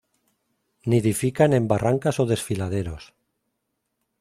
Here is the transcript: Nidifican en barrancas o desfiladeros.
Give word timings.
Nidifican 0.89 1.51
en 1.59 1.65
barrancas 1.71 2.15
o 2.21 2.25
desfiladeros. 2.31 3.03